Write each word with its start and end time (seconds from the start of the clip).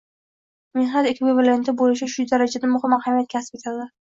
mehnat 0.77 1.09
“ekvivalenti” 1.09 1.75
bo‘lishi 1.83 2.09
shu 2.17 2.27
darajada 2.35 2.73
muhim 2.75 2.99
ahamiyat 2.99 3.33
kasb 3.37 3.61
etadi. 3.63 3.89